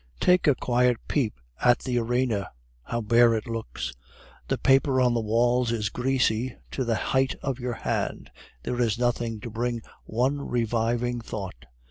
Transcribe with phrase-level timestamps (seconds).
[0.19, 2.49] Take a quiet peep at the arena.
[2.85, 3.93] How bare it looks!
[4.47, 8.31] The paper on the walls is greasy to the height of your head,
[8.63, 11.65] there is nothing to bring one reviving thought.